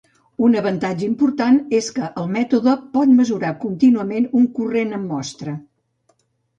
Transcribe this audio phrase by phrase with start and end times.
[0.45, 5.59] Un avantatge important és que el mètode pot mesurar contínuament un corrent amb mostra.